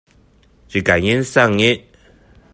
[0.73, 1.85] 一個人生日